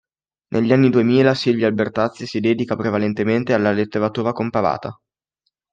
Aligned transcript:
Negli 0.55 0.73
anni 0.73 0.89
Duemila, 0.89 1.35
Silvia 1.35 1.67
Albertazzi 1.67 2.25
si 2.25 2.39
dedica 2.39 2.75
prevalentemente 2.75 3.53
alla 3.53 3.69
letteratura 3.69 4.31
comparata. 4.31 4.99